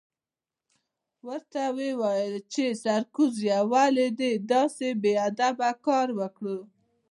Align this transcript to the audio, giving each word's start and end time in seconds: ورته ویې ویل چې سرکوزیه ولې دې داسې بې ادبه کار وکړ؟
ورته 1.27 1.63
ویې 1.75 1.91
ویل 2.01 2.35
چې 2.53 2.65
سرکوزیه 2.83 3.59
ولې 3.71 4.07
دې 4.19 4.31
داسې 4.51 4.87
بې 5.01 5.13
ادبه 5.27 5.69
کار 5.85 6.07
وکړ؟ 6.19 6.45